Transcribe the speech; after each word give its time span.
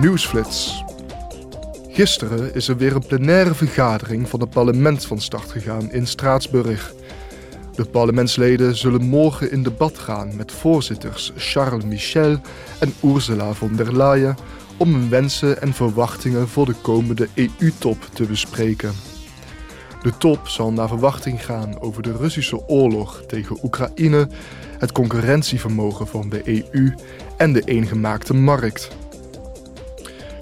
Nieuwsflits. 0.00 0.84
Gisteren 1.88 2.54
is 2.54 2.68
er 2.68 2.76
weer 2.76 2.94
een 2.94 3.06
plenaire 3.06 3.54
vergadering 3.54 4.28
van 4.28 4.40
het 4.40 4.50
parlement 4.50 5.06
van 5.06 5.20
start 5.20 5.50
gegaan 5.50 5.92
in 5.92 6.06
Straatsburg. 6.06 6.92
De 7.74 7.84
parlementsleden 7.84 8.76
zullen 8.76 9.02
morgen 9.02 9.50
in 9.50 9.62
debat 9.62 9.98
gaan 9.98 10.36
met 10.36 10.52
voorzitters 10.52 11.32
Charles 11.36 11.84
Michel 11.84 12.36
en 12.80 12.94
Ursula 13.04 13.52
von 13.52 13.76
der 13.76 13.96
Leyen 13.96 14.36
om 14.76 14.94
hun 14.94 15.08
wensen 15.08 15.60
en 15.60 15.72
verwachtingen 15.72 16.48
voor 16.48 16.66
de 16.66 16.74
komende 16.82 17.28
EU-top 17.34 18.08
te 18.12 18.24
bespreken. 18.24 18.92
De 20.02 20.16
top 20.18 20.48
zal 20.48 20.72
naar 20.72 20.88
verwachting 20.88 21.44
gaan 21.44 21.80
over 21.80 22.02
de 22.02 22.12
Russische 22.12 22.68
oorlog 22.68 23.22
tegen 23.26 23.58
Oekraïne, 23.62 24.28
het 24.78 24.92
concurrentievermogen 24.92 26.06
van 26.06 26.28
de 26.28 26.42
EU 26.72 26.94
en 27.36 27.52
de 27.52 27.62
eengemaakte 27.64 28.34
markt. 28.34 28.88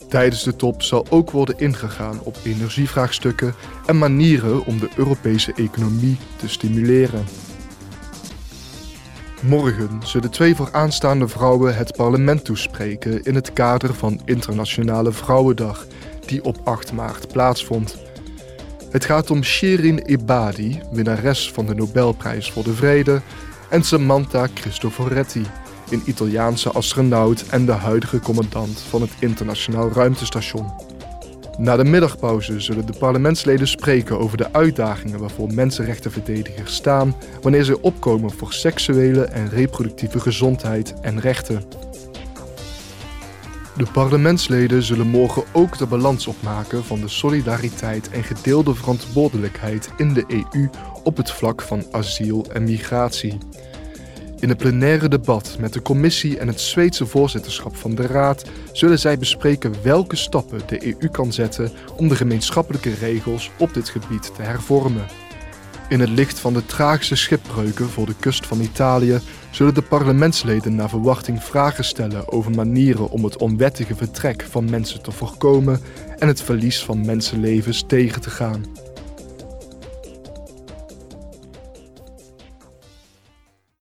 Tijdens 0.09 0.43
de 0.43 0.57
top 0.57 0.83
zal 0.83 1.07
ook 1.11 1.31
worden 1.31 1.59
ingegaan 1.59 2.21
op 2.23 2.37
energievraagstukken 2.45 3.55
en 3.87 3.99
manieren 3.99 4.65
om 4.65 4.79
de 4.79 4.89
Europese 4.97 5.53
economie 5.57 6.17
te 6.37 6.49
stimuleren. 6.49 7.25
Morgen 9.41 10.01
zullen 10.05 10.31
twee 10.31 10.55
vooraanstaande 10.55 11.29
vrouwen 11.29 11.77
het 11.77 11.97
parlement 11.97 12.45
toespreken 12.45 13.23
in 13.23 13.35
het 13.35 13.53
kader 13.53 13.95
van 13.95 14.21
Internationale 14.25 15.13
Vrouwendag, 15.13 15.87
die 16.27 16.45
op 16.45 16.59
8 16.65 16.93
maart 16.93 17.29
plaatsvond. 17.29 17.97
Het 18.91 19.05
gaat 19.05 19.31
om 19.31 19.43
Shirin 19.43 19.99
Ebadi, 19.99 20.81
winnares 20.91 21.53
van 21.53 21.67
de 21.67 21.75
Nobelprijs 21.75 22.51
voor 22.51 22.65
de 22.65 22.75
Vrede, 22.75 23.21
en 23.69 23.83
Samantha 23.83 24.49
Cristoforetti, 24.55 25.43
een 25.91 26.03
Italiaanse 26.05 26.71
astronaut 26.71 27.47
en 27.47 27.67
de 27.67 27.73
huidige 27.73 28.21
commandant 28.21 28.81
van 28.81 29.01
het 29.01 29.11
Internationaal 29.19 29.91
Ruimtestation. 29.93 30.73
Na 31.59 31.77
de 31.77 31.85
middagpauze 31.85 32.61
zullen 32.61 32.87
de 32.87 32.99
parlementsleden 32.99 33.69
spreken 33.69 34.19
over 34.19 34.37
de 34.37 34.53
uitdagingen 34.53 35.21
waarvoor 35.21 35.55
mensenrechtenverdedigers 35.55 36.75
staan 36.75 37.17
wanneer 37.43 37.65
ze 37.65 37.83
opkomen 37.83 38.31
voor 38.31 38.53
seksuele 38.53 39.25
en 39.25 39.49
reproductieve 39.49 40.21
gezondheid 40.21 41.01
en 41.01 41.21
rechten. 41.21 41.63
De 43.77 43.87
parlementsleden 43.93 44.83
zullen 44.83 45.07
morgen 45.07 45.45
ook 45.53 45.79
de 45.79 45.87
balans 45.87 46.27
opmaken 46.27 46.85
van 46.85 47.01
de 47.01 47.09
solidariteit 47.09 48.11
en 48.11 48.25
gedeelde 48.25 48.75
verantwoordelijkheid 48.75 49.91
in 49.97 50.13
de 50.13 50.25
EU 50.29 50.69
op 51.03 51.17
het 51.17 51.31
vlak 51.31 51.63
van 51.63 51.85
asiel 51.91 52.47
en 52.53 52.65
migratie. 52.65 53.39
In 54.41 54.49
het 54.49 54.59
plenaire 54.59 55.09
debat 55.09 55.57
met 55.61 55.73
de 55.73 55.83
commissie 55.83 56.39
en 56.39 56.47
het 56.47 56.61
Zweedse 56.61 57.07
voorzitterschap 57.07 57.77
van 57.77 57.95
de 57.95 58.07
Raad 58.07 58.45
zullen 58.73 58.99
zij 58.99 59.19
bespreken 59.19 59.75
welke 59.83 60.17
stappen 60.17 60.61
de 60.67 60.87
EU 60.87 61.09
kan 61.09 61.33
zetten 61.33 61.73
om 61.97 62.09
de 62.09 62.17
gemeenschappelijke 62.17 62.95
regels 62.95 63.51
op 63.59 63.75
dit 63.75 63.89
gebied 63.89 64.35
te 64.35 64.43
hervormen. 64.43 65.07
In 65.89 66.01
het 66.01 66.09
licht 66.09 66.39
van 66.39 66.53
de 66.53 66.67
tragische 66.67 67.17
schipbreuken 67.17 67.89
voor 67.89 68.07
de 68.07 68.15
kust 68.21 68.47
van 68.47 68.61
Italië 68.61 69.21
zullen 69.51 69.75
de 69.75 69.83
parlementsleden 69.83 70.75
naar 70.75 70.89
verwachting 70.89 71.43
vragen 71.43 71.85
stellen 71.85 72.33
over 72.33 72.51
manieren 72.51 73.11
om 73.11 73.25
het 73.25 73.39
onwettige 73.39 73.95
vertrek 73.95 74.47
van 74.51 74.71
mensen 74.71 75.03
te 75.03 75.11
voorkomen 75.13 75.81
en 76.19 76.29
het 76.29 76.43
verlies 76.43 76.85
van 76.85 77.07
mensenlevens 77.07 77.85
tegen 77.87 78.21
te 78.21 78.31
gaan. 78.31 78.86